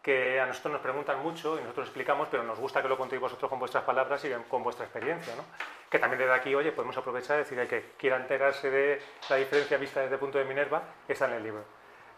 que 0.00 0.40
a 0.40 0.46
nosotros 0.46 0.72
nos 0.72 0.80
preguntan 0.80 1.18
mucho 1.18 1.58
y 1.58 1.60
nosotros 1.60 1.88
explicamos, 1.88 2.28
pero 2.30 2.44
nos 2.44 2.58
gusta 2.58 2.80
que 2.80 2.88
lo 2.88 2.96
contéis 2.96 3.20
vosotros 3.20 3.50
con 3.50 3.58
vuestras 3.58 3.84
palabras 3.84 4.24
y 4.24 4.30
con 4.48 4.62
vuestra 4.62 4.86
experiencia. 4.86 5.34
¿no? 5.36 5.44
Que 5.90 5.98
también 5.98 6.20
desde 6.20 6.34
aquí, 6.34 6.54
oye, 6.54 6.72
podemos 6.72 6.96
aprovechar 6.96 7.36
y 7.36 7.38
decir, 7.40 7.58
el 7.58 7.68
que 7.68 7.92
quiera 7.96 8.16
enterarse 8.16 8.70
de 8.70 9.00
la 9.30 9.36
diferencia 9.36 9.78
vista 9.78 10.00
desde 10.00 10.14
el 10.14 10.20
punto 10.20 10.38
de 10.38 10.44
Minerva, 10.44 10.82
está 11.08 11.26
en 11.26 11.34
el 11.34 11.42
libro. 11.42 11.64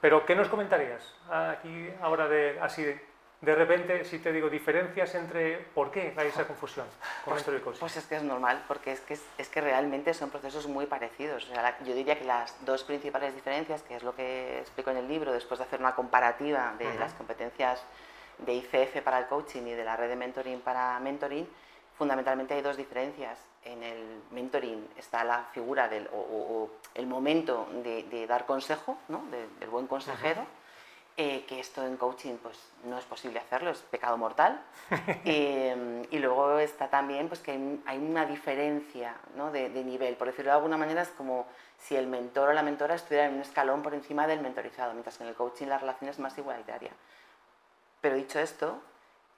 Pero, 0.01 0.25
¿qué 0.25 0.35
nos 0.35 0.49
comentarías 0.49 1.15
aquí 1.31 1.91
ahora 2.01 2.27
de 2.27 2.59
así 2.61 2.85
de 3.41 3.55
repente, 3.55 4.05
si 4.05 4.19
te 4.19 4.33
digo 4.33 4.51
diferencias 4.51 5.15
entre 5.15 5.57
por 5.75 5.91
qué 5.91 6.13
hay 6.15 6.29
esa 6.29 6.47
confusión 6.47 6.87
con 7.25 7.33
pues, 7.33 7.79
Pues 7.81 7.97
es 7.97 8.05
que 8.05 8.17
es 8.17 8.23
normal, 8.23 8.63
porque 8.69 8.93
es 8.93 9.01
que, 9.01 9.15
es, 9.15 9.49
que 9.49 9.61
realmente 9.63 10.13
son 10.13 10.29
procesos 10.29 10.67
muy 10.67 10.85
parecidos. 10.85 11.49
yo 11.87 11.95
diría 11.95 12.19
que 12.19 12.27
las 12.27 12.55
dos 12.67 12.85
principales 12.85 13.35
diferencias, 13.35 13.83
que 13.83 13.97
es 13.97 14.03
lo 14.03 14.15
que 14.15 14.59
explico 14.59 14.91
en 14.91 14.99
el 14.99 15.09
libro, 15.09 15.33
después 15.33 15.59
de 15.59 15.65
hacer 15.65 15.81
una 15.81 15.95
comparativa 15.95 16.75
de 16.79 16.93
las 16.99 17.15
competencias 17.15 17.83
de 18.39 18.55
ICF 18.55 19.01
para 19.03 19.19
el 19.19 19.27
coaching 19.27 19.63
y 19.63 19.73
de 19.73 19.85
la 19.85 19.97
red 19.97 20.11
de 20.11 20.17
mentoring 20.17 20.61
para 20.61 20.99
mentoring, 21.01 21.49
fundamentalmente 21.97 22.53
hay 22.53 22.61
dos 22.61 22.77
diferencias. 22.77 23.39
En 23.65 23.83
el 23.83 24.23
mentoring 24.31 24.89
está 24.97 25.23
la 25.23 25.45
figura 25.53 25.89
del, 25.89 26.09
o, 26.13 26.71
el 26.95 27.07
momento 27.07 27.69
de, 27.83 28.27
dar 28.27 28.47
consejo, 28.47 28.97
¿no? 29.09 29.25
del 29.61 29.69
buen 29.69 29.87
consejero. 29.87 30.47
Eh, 31.23 31.45
que 31.47 31.61
esto 31.61 31.85
en 31.85 31.99
coaching 31.99 32.37
pues, 32.37 32.57
no 32.85 32.97
es 32.97 33.05
posible 33.05 33.41
hacerlo, 33.41 33.71
es 33.71 33.79
pecado 33.81 34.17
mortal. 34.17 34.63
Eh, 35.27 36.07
y 36.11 36.19
luego 36.19 36.59
está 36.59 36.89
también 36.89 37.29
pues, 37.29 37.41
que 37.41 37.53
hay, 37.85 37.99
una 37.99 38.25
diferencia 38.25 39.15
¿no? 39.37 39.53
de, 39.53 39.69
nivel. 39.69 40.17
Por 40.17 40.29
decirlo 40.29 40.53
de 40.53 40.57
alguna 40.57 40.79
manera, 40.79 41.03
es 41.03 41.11
como 41.11 41.47
si 41.79 41.95
el 41.95 42.07
mentor 42.07 42.49
o 42.49 42.53
la 42.55 42.63
mentora 42.63 42.95
estuviera 42.95 43.27
en 43.27 43.35
un 43.35 43.41
escalón 43.41 43.83
por 43.83 43.93
encima 43.93 44.27
del 44.27 44.41
mentorizado, 44.41 44.93
mientras 44.93 45.19
que 45.19 45.25
en 45.25 45.29
el 45.29 45.35
coaching 45.35 45.67
la 45.67 45.77
relación 45.77 46.09
es 46.09 46.19
más 46.19 46.37
igualitaria. 46.39 46.93
Pero 48.01 48.17
dicho 48.17 48.39
esto, 48.39 48.81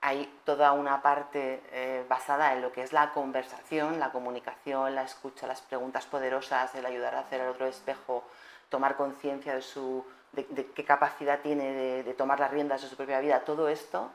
hay 0.02 0.40
toda 0.44 0.72
una 0.72 1.00
parte 1.00 1.62
eh, 1.70 2.04
basada 2.08 2.52
en 2.52 2.60
lo 2.60 2.72
que 2.72 2.82
es 2.82 2.92
la 2.92 3.12
conversación, 3.12 4.00
la 4.00 4.10
comunicación, 4.10 4.96
la 4.96 5.04
escucha, 5.04 5.46
las 5.46 5.62
preguntas 5.62 6.06
poderosas, 6.06 6.74
el 6.74 6.84
ayudar 6.84 7.14
a 7.14 7.20
hacer 7.20 7.40
al 7.40 7.50
otro 7.50 7.66
espejo, 7.66 8.24
tomar 8.68 8.96
conciencia 8.96 9.54
de, 9.54 9.62
su, 9.62 10.04
de, 10.32 10.66
qué 10.74 10.84
capacidad 10.84 11.38
tiene 11.40 12.02
de, 12.02 12.14
tomar 12.14 12.40
las 12.40 12.50
riendas 12.50 12.82
de 12.82 12.88
su 12.88 12.96
propia 12.96 13.20
vida. 13.20 13.44
Todo 13.44 13.68
esto 13.68 14.10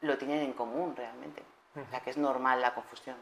lo 0.00 0.16
tienen 0.16 0.42
en 0.42 0.52
común 0.52 0.94
realmente. 0.96 1.42
O 1.74 1.90
sea, 1.90 2.00
que 2.00 2.10
es 2.10 2.16
normal 2.16 2.60
la 2.60 2.72
confusión. 2.72 3.16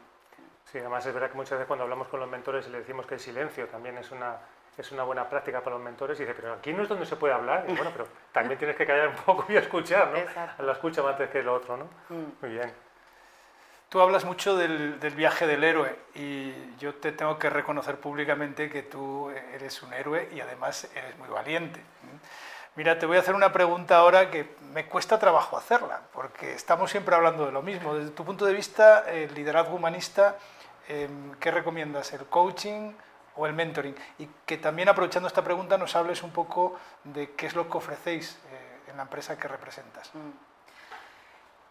Sí, 0.65 0.77
además 0.77 1.03
es 1.05 1.13
verdad 1.13 1.31
que 1.31 1.37
muchas 1.37 1.53
veces 1.53 1.67
cuando 1.67 1.83
hablamos 1.83 2.07
con 2.07 2.19
los 2.19 2.29
mentores 2.29 2.67
y 2.67 2.69
le 2.69 2.79
decimos 2.79 3.07
que 3.07 3.15
el 3.15 3.19
silencio 3.19 3.67
también 3.67 3.97
es 3.97 4.11
una, 4.11 4.37
es 4.81 4.91
una 4.91 5.03
buena 5.03 5.29
práctica 5.29 5.61
para 5.61 5.75
los 5.75 5.83
mentores 5.83 6.19
y 6.19 6.23
dice, 6.23 6.33
pero 6.35 6.53
aquí 6.53 6.73
no 6.73 6.83
es 6.83 6.89
donde 6.89 7.05
se 7.05 7.15
puede 7.15 7.33
hablar. 7.33 7.65
Y 7.67 7.73
bueno, 7.73 7.91
pero 7.91 8.07
también 8.31 8.57
tienes 8.57 8.75
que 8.75 8.85
callar 8.85 9.09
un 9.09 9.15
poco 9.15 9.45
y 9.49 9.55
escuchar, 9.55 10.09
¿no? 10.09 10.17
Exacto. 10.17 10.63
La 10.63 10.73
escucha 10.73 11.01
antes 11.07 11.29
que 11.29 11.43
lo 11.43 11.53
otro, 11.53 11.77
¿no? 11.77 11.85
Mm. 12.09 12.31
Muy 12.41 12.51
bien. 12.51 12.73
Tú 13.89 14.01
hablas 14.01 14.23
mucho 14.23 14.55
del, 14.55 14.99
del, 15.01 15.15
viaje 15.15 15.45
del 15.45 15.63
héroe 15.63 15.93
y 16.15 16.53
yo 16.77 16.95
te 16.95 17.11
tengo 17.11 17.37
que 17.37 17.49
reconocer 17.49 17.97
públicamente 17.97 18.69
que 18.69 18.83
tú 18.83 19.29
eres 19.29 19.83
un 19.83 19.93
héroe 19.93 20.29
y 20.33 20.39
además 20.39 20.89
eres 20.95 21.17
muy 21.17 21.27
valiente. 21.27 21.81
Mira, 22.75 22.97
te 22.97 23.05
voy 23.05 23.17
a 23.17 23.19
hacer 23.19 23.35
una 23.35 23.51
pregunta 23.51 23.97
ahora 23.97 24.31
que 24.31 24.55
me 24.73 24.85
cuesta 24.85 25.19
trabajo 25.19 25.57
hacerla, 25.57 26.03
porque 26.13 26.53
estamos 26.53 26.89
siempre 26.89 27.13
hablando 27.13 27.45
de 27.45 27.51
lo 27.51 27.61
mismo. 27.61 27.95
Desde 27.95 28.11
tu 28.11 28.23
punto 28.23 28.45
de 28.45 28.53
vista, 28.53 29.03
el 29.11 29.33
liderazgo 29.33 29.75
humanista, 29.75 30.37
em, 30.87 31.33
¿qué 31.33 31.51
recomiendas? 31.51 32.13
¿El 32.13 32.25
coaching 32.27 32.93
o 33.35 33.45
el 33.45 33.53
mentoring? 33.53 33.95
Y 34.19 34.27
que 34.45 34.57
también 34.57 34.89
aprovechando 34.89 35.27
esta 35.27 35.43
pregunta 35.43 35.77
nos 35.77 35.95
hables 35.95 36.23
un 36.23 36.31
poco 36.31 36.77
de 37.03 37.31
qué 37.31 37.47
es 37.47 37.55
lo 37.55 37.69
que 37.69 37.77
ofrecéis 37.77 38.39
eh, 38.51 38.89
en 38.89 38.97
la 38.97 39.03
empresa 39.03 39.37
que 39.37 39.47
representas. 39.47 40.13
Mm. 40.13 40.31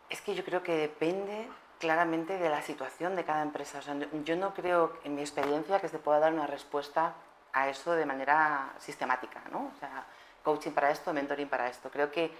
Es 0.08 0.20
que 0.20 0.34
yo 0.34 0.44
creo 0.44 0.62
que 0.62 0.76
depende 0.76 1.48
claramente 1.80 2.38
de 2.38 2.50
la 2.50 2.62
situación 2.62 3.16
de 3.16 3.24
cada 3.24 3.42
empresa. 3.42 3.80
yo 4.24 4.36
no 4.36 4.54
creo, 4.54 4.98
en 5.04 5.14
mi 5.14 5.22
experiencia, 5.22 5.80
que 5.80 5.88
se 5.88 5.98
pueda 5.98 6.18
dar 6.18 6.32
una 6.32 6.46
respuesta 6.46 7.14
a 7.52 7.68
eso 7.68 7.92
de 7.92 8.06
manera 8.06 8.72
sistemática. 8.78 9.42
¿no? 9.50 9.72
O 9.74 9.78
sea, 9.80 10.04
coaching 10.44 10.72
para 10.72 10.90
esto, 10.90 11.12
mentoring 11.12 11.48
para 11.48 11.68
esto. 11.68 11.90
Creo 11.90 12.10
que, 12.12 12.30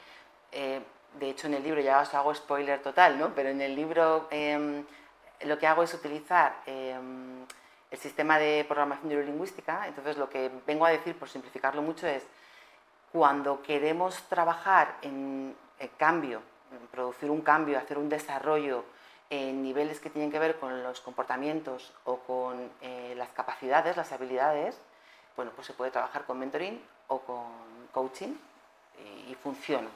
eh, 0.52 0.82
de 1.14 1.30
hecho, 1.30 1.46
en 1.46 1.54
el 1.54 1.62
libro 1.62 1.80
ya 1.80 2.00
os 2.00 2.12
hago 2.14 2.34
spoiler 2.34 2.82
total, 2.82 3.18
¿no? 3.18 3.34
pero 3.34 3.48
en 3.48 3.60
el 3.60 3.74
libro 3.74 4.28
em, 4.30 4.84
lo 5.40 5.58
que 5.58 5.66
hago 5.66 5.82
es 5.82 5.94
utilizar 5.94 6.60
em, 6.66 7.46
el 7.90 7.98
sistema 7.98 8.38
de 8.38 8.64
programación 8.66 9.08
neurolingüística. 9.08 9.86
Entonces, 9.86 10.16
lo 10.16 10.28
que 10.28 10.50
vengo 10.66 10.86
a 10.86 10.90
decir, 10.90 11.18
por 11.18 11.28
simplificarlo 11.28 11.82
mucho, 11.82 12.06
es 12.06 12.24
cuando 13.12 13.62
queremos 13.62 14.22
trabajar 14.28 14.96
en 15.02 15.56
cambio, 15.96 16.42
producir 16.90 17.30
un 17.30 17.40
cambio, 17.40 17.78
hacer 17.78 17.98
un 17.98 18.08
desarrollo 18.08 18.84
en 19.30 19.62
niveles 19.62 20.00
que 20.00 20.10
tienen 20.10 20.30
que 20.30 20.38
ver 20.38 20.58
con 20.58 20.82
los 20.82 21.00
comportamientos 21.00 21.92
o 22.04 22.18
con 22.18 22.70
eh, 22.80 23.14
las 23.16 23.28
capacidades, 23.30 23.96
las 23.96 24.10
habilidades, 24.12 24.76
bueno, 25.36 25.52
pues 25.54 25.68
se 25.68 25.72
puede 25.72 25.92
trabajar 25.92 26.24
con 26.24 26.38
mentoring 26.38 26.82
o 27.08 27.20
con 27.20 27.46
coaching 27.92 28.34
y, 29.28 29.34
funciona. 29.36 29.88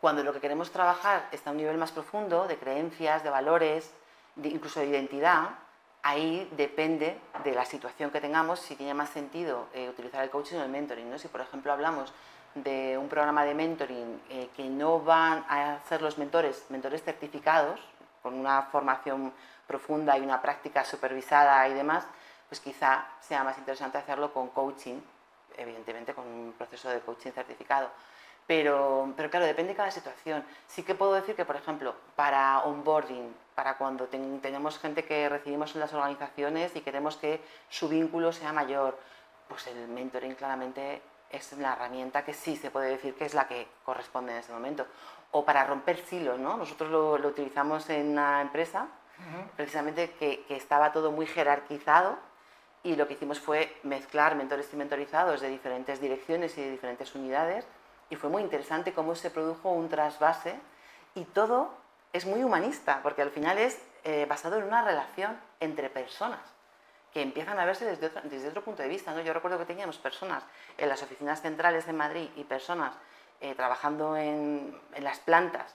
Cuando 0.00 0.22
lo 0.22 0.32
que 0.32 0.40
queremos 0.40 0.70
trabajar 0.70 1.28
está 1.32 1.50
a 1.50 1.52
un 1.52 1.58
nivel 1.58 1.78
más 1.78 1.92
profundo, 1.92 2.46
de 2.46 2.58
creencias, 2.58 3.22
de 3.22 3.30
valores, 3.30 3.90
incluso 4.42 4.80
de 4.80 4.86
identidad, 4.86 5.50
ahí 6.02 6.48
depende 6.56 7.18
de 7.44 7.52
la 7.52 7.64
situación 7.64 8.10
que 8.10 8.20
tengamos 8.20 8.60
si 8.60 8.76
tiene 8.76 8.94
más 8.94 9.10
sentido 9.10 9.68
eh, 9.74 9.88
utilizar 9.88 10.22
el 10.22 10.30
coaching 10.30 10.56
o 10.56 10.62
el 10.62 10.70
mentoring. 10.70 11.10
¿no? 11.10 11.18
Si, 11.18 11.28
por 11.28 11.40
ejemplo, 11.40 11.72
hablamos 11.72 12.12
de 12.54 12.98
un 12.98 13.08
programa 13.08 13.44
de 13.44 13.54
mentoring 13.54 14.20
eh, 14.28 14.50
que 14.56 14.64
no 14.64 15.00
van 15.00 15.44
a 15.48 15.78
ser 15.88 16.02
los 16.02 16.18
mentores, 16.18 16.64
mentores 16.68 17.02
certificados, 17.02 17.80
con 18.22 18.34
una 18.34 18.62
formación 18.62 19.32
profunda 19.66 20.18
y 20.18 20.20
una 20.20 20.42
práctica 20.42 20.84
supervisada 20.84 21.66
y 21.68 21.74
demás, 21.74 22.04
pues 22.48 22.60
quizá 22.60 23.06
sea 23.20 23.44
más 23.44 23.56
interesante 23.56 23.96
hacerlo 23.98 24.32
con 24.32 24.48
coaching 24.48 25.00
evidentemente 25.56 26.14
con 26.14 26.26
un 26.26 26.52
proceso 26.56 26.88
de 26.88 27.00
coaching 27.00 27.30
certificado. 27.30 27.90
Pero, 28.50 29.14
pero 29.16 29.30
claro, 29.30 29.46
depende 29.46 29.74
de 29.74 29.76
cada 29.76 29.92
situación. 29.92 30.42
Sí 30.66 30.82
que 30.82 30.96
puedo 30.96 31.14
decir 31.14 31.36
que, 31.36 31.44
por 31.44 31.54
ejemplo, 31.54 31.94
para 32.16 32.58
onboarding, 32.64 33.32
para 33.54 33.76
cuando 33.76 34.08
tenemos 34.08 34.76
gente 34.80 35.04
que 35.04 35.28
recibimos 35.28 35.72
en 35.76 35.80
las 35.82 35.94
organizaciones 35.94 36.74
y 36.74 36.80
queremos 36.80 37.16
que 37.16 37.40
su 37.68 37.88
vínculo 37.88 38.32
sea 38.32 38.52
mayor, 38.52 38.98
pues 39.46 39.68
el 39.68 39.86
mentoring 39.86 40.34
claramente 40.34 41.00
es 41.30 41.52
la 41.58 41.74
herramienta 41.74 42.24
que 42.24 42.34
sí 42.34 42.56
se 42.56 42.72
puede 42.72 42.88
decir 42.88 43.14
que 43.14 43.24
es 43.24 43.34
la 43.34 43.46
que 43.46 43.68
corresponde 43.84 44.32
en 44.32 44.38
ese 44.38 44.52
momento. 44.52 44.84
O 45.30 45.44
para 45.44 45.64
romper 45.64 45.98
silos, 45.98 46.40
¿no? 46.40 46.56
Nosotros 46.56 46.90
lo, 46.90 47.28
utilizamos 47.28 47.88
en 47.88 48.08
una 48.08 48.40
empresa, 48.40 48.88
precisamente 49.54 50.10
que, 50.18 50.44
que 50.48 50.56
estaba 50.56 50.90
todo 50.90 51.12
muy 51.12 51.26
jerarquizado 51.26 52.18
y 52.82 52.96
lo 52.96 53.06
que 53.06 53.14
hicimos 53.14 53.38
fue 53.38 53.76
mezclar 53.84 54.34
mentores 54.34 54.68
y 54.72 54.76
mentorizados 54.76 55.40
de 55.40 55.50
diferentes 55.50 56.00
direcciones 56.00 56.58
y 56.58 56.62
de 56.62 56.70
diferentes 56.72 57.14
unidades 57.14 57.64
y 58.10 58.16
fue 58.16 58.28
muy 58.28 58.42
interesante 58.42 58.92
cómo 58.92 59.14
se 59.14 59.30
produjo 59.30 59.70
un 59.70 59.88
trasvase 59.88 60.54
y 61.14 61.24
todo 61.24 61.70
es 62.12 62.26
muy 62.26 62.42
humanista 62.42 63.00
porque 63.02 63.22
al 63.22 63.30
final 63.30 63.58
es 63.58 63.80
eh, 64.04 64.26
basado 64.28 64.58
en 64.58 64.64
una 64.64 64.82
relación 64.82 65.38
entre 65.60 65.88
personas 65.88 66.40
que 67.12 67.22
empiezan 67.22 67.58
a 67.58 67.64
verse 67.64 67.84
desde 67.84 68.06
otro, 68.06 68.20
desde 68.24 68.48
otro 68.48 68.62
punto 68.62 68.82
de 68.82 68.88
vista. 68.88 69.12
¿no? 69.12 69.20
Yo 69.20 69.32
recuerdo 69.32 69.58
que 69.58 69.64
teníamos 69.64 69.98
personas 69.98 70.44
en 70.78 70.88
las 70.88 71.02
oficinas 71.02 71.40
centrales 71.40 71.86
de 71.86 71.92
Madrid 71.92 72.28
y 72.36 72.44
personas 72.44 72.92
eh, 73.40 73.54
trabajando 73.54 74.16
en, 74.16 74.78
en 74.94 75.04
las 75.04 75.18
plantas 75.18 75.74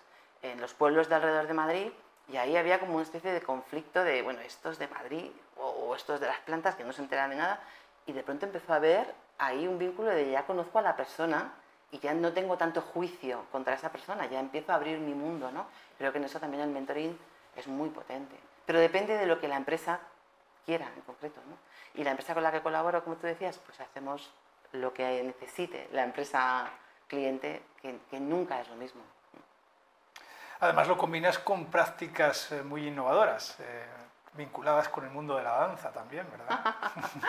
en 0.51 0.62
los 0.62 0.74
pueblos 0.74 1.10
de 1.10 1.15
alrededor 1.15 1.48
de 1.48 1.54
Madrid 1.54 1.92
y 2.32 2.38
ahí 2.38 2.58
había 2.58 2.80
como 2.80 2.96
una 2.96 3.04
especie 3.04 3.32
de 3.32 3.42
conflicto 3.42 4.04
de, 4.04 4.22
bueno, 4.22 4.39
estos 4.42 4.80
de 4.80 4.88
Madrid 4.88 5.32
o, 5.58 5.96
estos 5.96 6.20
de 6.20 6.27
las 6.27 6.39
plantas 6.39 6.75
que 6.75 6.84
no 6.84 6.92
se 6.92 7.01
enteran 7.01 7.30
de 7.30 7.36
nada. 7.36 7.60
Y 8.06 8.13
de 8.13 8.24
pronto 8.24 8.46
empezó 8.46 8.74
a 8.74 8.77
haber 8.77 9.13
ahí 9.38 9.68
un 9.68 9.77
vínculo 9.77 10.10
de 10.10 10.32
ya 10.32 10.46
conozco 10.46 10.80
a 10.80 10.82
la 10.82 10.96
persona 10.96 11.54
y 11.95 11.99
ya 11.99 12.13
no 12.13 12.33
tengo 12.33 12.57
tanto 12.57 12.81
juicio 12.81 13.45
contra 13.53 13.73
esa 13.73 13.89
persona, 13.89 14.25
ya 14.25 14.39
empiezo 14.39 14.73
a 14.73 14.75
abrir 14.75 14.99
mi 14.99 15.13
mundo, 15.13 15.49
¿no? 15.49 15.65
Creo 15.97 16.11
que 16.11 16.17
en 16.17 16.25
eso 16.25 16.41
también 16.41 16.61
el 16.61 16.69
mentoring 16.69 17.17
es 17.55 17.67
muy 17.67 17.89
potente. 17.89 18.35
Pero 18.65 18.79
depende 18.79 19.15
de 19.17 19.25
lo 19.25 19.39
que 19.39 19.47
la 19.47 19.55
empresa 19.55 20.01
quiera 20.65 20.91
en 20.93 21.01
concreto, 21.03 21.39
¿no? 21.47 21.57
Y 21.93 22.03
la 22.03 22.11
empresa 22.11 22.33
con 22.33 22.43
la 22.43 22.51
que 22.51 22.61
colaboro, 22.61 23.01
como 23.03 23.15
tú 23.15 23.27
decías, 23.27 23.57
pues 23.59 23.79
hacemos 23.79 24.29
lo 24.73 24.93
que 24.93 25.23
necesite 25.23 25.87
la 25.93 26.03
empresa 26.03 26.69
cliente, 27.07 27.61
que 27.81 28.19
nunca 28.19 28.59
es 28.59 28.67
lo 28.67 28.75
mismo. 28.75 29.01
Además 30.59 30.87
lo 30.89 30.97
combinas 30.97 31.39
con 31.39 31.67
prácticas 31.67 32.51
eh, 32.51 32.61
muy 32.61 32.87
innovadoras, 32.87 33.57
eh, 33.59 33.85
vinculadas 34.36 34.89
con 34.89 35.06
el 35.06 35.12
mundo 35.12 35.36
de 35.38 35.44
la 35.44 35.58
danza 35.58 35.92
también, 35.92 36.25
¿verdad? 36.32 36.75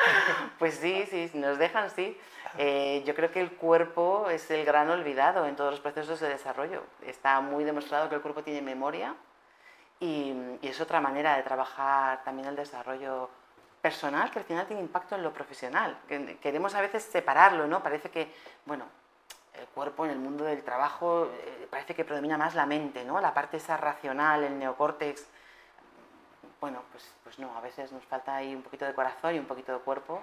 pues 0.58 0.74
sí, 0.76 1.06
sí, 1.10 1.30
nos 1.34 1.58
dejan, 1.58 1.90
sí. 1.90 2.18
Eh, 2.58 3.02
yo 3.06 3.14
creo 3.14 3.30
que 3.30 3.40
el 3.40 3.52
cuerpo 3.52 4.28
es 4.30 4.50
el 4.50 4.64
gran 4.64 4.90
olvidado 4.90 5.46
en 5.46 5.56
todos 5.56 5.70
los 5.70 5.80
procesos 5.80 6.20
de 6.20 6.28
desarrollo. 6.28 6.82
Está 7.02 7.40
muy 7.40 7.64
demostrado 7.64 8.08
que 8.08 8.14
el 8.14 8.22
cuerpo 8.22 8.42
tiene 8.42 8.62
memoria 8.62 9.14
y, 10.00 10.34
y 10.62 10.68
es 10.68 10.80
otra 10.80 11.00
manera 11.00 11.36
de 11.36 11.42
trabajar 11.42 12.24
también 12.24 12.48
el 12.48 12.56
desarrollo 12.56 13.30
personal 13.86 14.32
que 14.32 14.40
al 14.40 14.44
final 14.44 14.66
tiene 14.66 14.82
impacto 14.82 15.14
en 15.14 15.22
lo 15.22 15.32
profesional. 15.32 15.96
Queremos 16.42 16.74
a 16.74 16.80
veces 16.80 17.04
separarlo, 17.04 17.68
¿no? 17.68 17.84
Parece 17.84 18.10
que, 18.10 18.32
bueno, 18.64 18.84
el 19.54 19.66
cuerpo 19.68 20.04
en 20.04 20.10
el 20.10 20.18
mundo 20.18 20.44
del 20.44 20.64
trabajo 20.64 21.26
eh, 21.26 21.68
parece 21.70 21.94
que 21.94 22.04
predomina 22.04 22.36
más 22.36 22.56
la 22.56 22.66
mente, 22.66 23.04
¿no? 23.04 23.20
La 23.20 23.32
parte 23.32 23.58
esa 23.58 23.76
racional, 23.76 24.42
el 24.42 24.58
neocórtex. 24.58 25.24
Bueno, 26.60 26.82
pues, 26.90 27.04
pues 27.22 27.38
no, 27.38 27.56
a 27.56 27.60
veces 27.60 27.92
nos 27.92 28.04
falta 28.04 28.36
ahí 28.36 28.54
un 28.54 28.62
poquito 28.62 28.84
de 28.84 28.94
corazón 28.94 29.34
y 29.34 29.38
un 29.38 29.46
poquito 29.46 29.72
de 29.72 29.78
cuerpo 29.80 30.22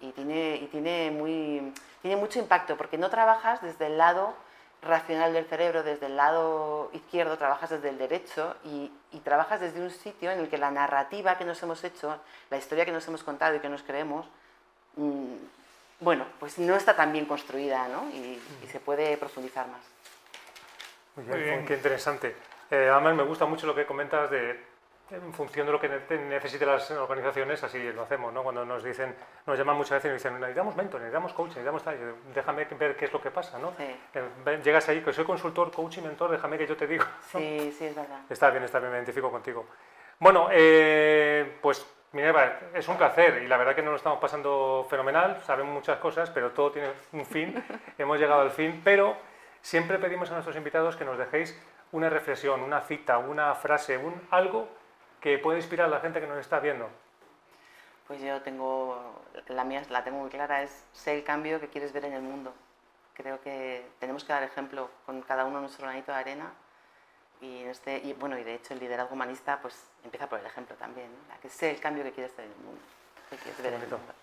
y 0.00 0.12
tiene, 0.12 0.56
y 0.56 0.66
tiene, 0.66 1.10
muy, 1.10 1.72
tiene 2.02 2.16
mucho 2.16 2.38
impacto 2.38 2.76
porque 2.76 2.98
no 2.98 3.10
trabajas 3.10 3.60
desde 3.62 3.86
el 3.86 3.98
lado 3.98 4.34
racional 4.80 5.32
del 5.32 5.46
cerebro, 5.46 5.82
desde 5.82 6.06
el 6.06 6.16
lado 6.16 6.90
izquierdo, 6.92 7.36
trabajas 7.36 7.70
desde 7.70 7.88
el 7.88 7.98
derecho 7.98 8.56
y, 8.64 8.92
y, 9.10 9.18
trabajas 9.20 9.60
desde 9.60 9.80
un 9.80 9.90
sitio 9.90 10.30
en 10.30 10.38
el 10.38 10.48
que 10.48 10.56
la 10.56 10.70
narrativa 10.70 11.36
que 11.36 11.44
nos 11.44 11.60
hemos 11.64 11.82
hecho, 11.82 12.20
la 12.48 12.58
historia 12.58 12.84
que 12.84 12.92
nos 12.92 13.06
hemos 13.08 13.24
contado 13.24 13.56
y 13.56 13.60
que 13.60 13.68
nos 13.68 13.82
creemos, 13.82 14.26
mm, 14.94 15.34
bueno, 16.00 16.26
pues 16.38 16.58
no 16.58 16.76
está 16.76 16.94
tan 16.94 17.12
bien 17.12 17.26
construida 17.26 17.88
¿no? 17.88 18.08
y, 18.10 18.40
se 18.70 18.78
puede 18.78 19.16
profundizar 19.16 19.66
más. 19.66 19.80
Muy 21.16 21.42
bien, 21.42 21.66
qué 21.66 21.74
interesante. 21.74 22.36
Eh, 22.70 22.88
además 22.92 23.16
me 23.16 23.24
gusta 23.24 23.46
mucho 23.46 23.66
lo 23.66 23.74
que 23.74 23.84
comentas 23.84 24.30
de 24.30 24.67
en 25.10 25.32
función 25.32 25.66
de 25.66 25.72
lo 25.72 25.80
que 25.80 25.88
necesiten 25.88 26.68
las 26.68 26.90
organizaciones, 26.90 27.62
así 27.62 27.92
lo 27.92 28.02
hacemos, 28.02 28.32
¿no? 28.32 28.42
Cuando 28.42 28.64
nos 28.64 28.84
dicen, 28.84 29.14
nos 29.46 29.58
llaman 29.58 29.76
muchas 29.76 30.02
veces 30.02 30.10
y 30.10 30.12
nos 30.12 30.22
dicen, 30.22 30.40
necesitamos 30.40 30.76
mentor, 30.76 31.00
necesitamos 31.00 31.32
coach, 31.32 31.48
necesitamos 31.48 31.82
tal, 31.82 31.96
déjame 32.34 32.64
ver 32.64 32.96
qué 32.96 33.06
es 33.06 33.12
lo 33.12 33.20
que 33.20 33.30
pasa, 33.30 33.58
¿no? 33.58 33.72
Eh, 33.78 34.60
llegas 34.62 34.88
ahí, 34.88 35.00
que 35.00 35.12
soy 35.12 35.24
consultor, 35.24 35.70
coach 35.70 35.98
y 35.98 36.00
mentor, 36.02 36.30
déjame 36.30 36.58
que 36.58 36.66
yo 36.66 36.76
te 36.76 36.86
digo. 36.86 37.04
Sí, 37.32 37.74
sí, 37.76 37.86
es 37.86 37.94
verdad. 37.94 38.20
Está 38.28 38.50
bien, 38.50 38.64
está 38.64 38.78
bien, 38.78 38.90
me 38.90 38.98
identifico 38.98 39.30
contigo. 39.30 39.66
Bueno, 40.18 40.48
eh, 40.50 41.58
pues 41.62 41.86
Minerva, 42.12 42.58
es 42.74 42.88
un 42.88 42.96
placer 42.96 43.42
y 43.42 43.46
la 43.46 43.56
verdad 43.56 43.74
que 43.74 43.82
nos 43.82 43.90
lo 43.90 43.96
estamos 43.96 44.18
pasando 44.18 44.86
fenomenal, 44.88 45.40
sabemos 45.44 45.74
muchas 45.74 45.98
cosas, 45.98 46.30
pero 46.30 46.52
todo 46.52 46.72
tiene 46.72 46.88
un 47.12 47.24
fin, 47.24 47.62
hemos 47.98 48.18
llegado 48.18 48.40
al 48.40 48.50
fin, 48.50 48.80
pero 48.82 49.16
siempre 49.60 49.98
pedimos 49.98 50.30
a 50.30 50.34
nuestros 50.34 50.56
invitados 50.56 50.96
que 50.96 51.04
nos 51.04 51.18
dejéis 51.18 51.58
una 51.92 52.10
reflexión, 52.10 52.62
una 52.62 52.80
cita, 52.80 53.18
una 53.18 53.54
frase, 53.54 53.96
un 53.96 54.14
algo 54.30 54.68
que 55.20 55.38
puede 55.38 55.58
inspirar 55.58 55.86
a 55.86 55.90
la 55.90 56.00
gente 56.00 56.20
que 56.20 56.26
nos 56.26 56.38
está 56.38 56.60
viendo. 56.60 56.88
Pues 58.06 58.20
yo 58.22 58.40
tengo, 58.42 59.22
la 59.48 59.64
mía 59.64 59.82
la 59.90 60.02
tengo 60.02 60.18
muy 60.18 60.30
clara, 60.30 60.62
es 60.62 60.84
ser 60.92 61.16
el 61.16 61.24
cambio 61.24 61.60
que 61.60 61.68
quieres 61.68 61.92
ver 61.92 62.06
en 62.06 62.14
el 62.14 62.22
mundo. 62.22 62.54
Creo 63.14 63.40
que 63.40 63.86
tenemos 63.98 64.24
que 64.24 64.32
dar 64.32 64.42
ejemplo 64.42 64.90
con 65.04 65.20
cada 65.22 65.44
uno 65.44 65.60
nuestro 65.60 65.86
granito 65.86 66.12
de 66.12 66.18
arena 66.18 66.52
y, 67.40 67.64
este, 67.64 67.98
y 67.98 68.12
bueno, 68.14 68.38
y 68.38 68.44
de 68.44 68.54
hecho 68.54 68.74
el 68.74 68.80
liderazgo 68.80 69.14
humanista 69.14 69.58
pues 69.60 69.90
empieza 70.04 70.28
por 70.28 70.38
el 70.38 70.46
ejemplo 70.46 70.76
también, 70.76 71.08
que 71.42 71.48
sé 71.48 71.70
el 71.70 71.80
cambio 71.80 72.04
que 72.04 72.12
quieres 72.12 72.34
ver 72.36 72.46
en 72.46 72.52
el 72.52 72.58
mundo, 72.58 72.80
que 73.28 73.36
quieres 73.36 73.62
ver 73.62 73.74
en 73.74 73.82
el 73.82 73.88
mundo. 73.88 74.14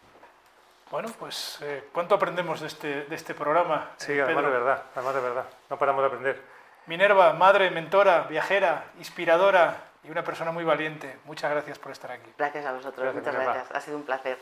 Bueno, 0.92 1.10
pues 1.20 1.60
eh, 1.62 1.90
¿cuánto 1.92 2.16
aprendemos 2.16 2.62
de 2.62 2.68
este, 2.68 3.04
de 3.06 3.16
este 3.16 3.34
programa? 3.34 3.92
Sí, 3.98 4.14
eh, 4.14 4.22
además 4.22 4.44
de 4.46 4.50
verdad, 4.50 4.84
además 4.96 5.16
de 5.16 5.22
verdad, 5.22 5.46
no 5.70 5.78
paramos 5.78 6.02
de 6.02 6.08
aprender. 6.08 6.42
Minerva, 6.86 7.34
madre, 7.34 7.72
mentora, 7.72 8.24
viajera, 8.24 8.86
inspiradora, 9.00 9.86
y 10.06 10.12
una 10.12 10.24
persona 10.24 10.52
muy 10.52 10.64
valiente. 10.64 11.18
Muchas 11.26 11.52
gracias 11.52 11.80
por 11.80 11.92
estar 11.92 12.12
aquí. 12.12 12.30
Gracias 12.38 12.66
a 12.66 12.74
vosotros, 12.74 13.14
muchas 13.14 13.34
gracias. 13.34 13.72
Ha 13.72 13.82
sido 13.82 13.98
un 13.98 14.04
placer. 14.04 14.38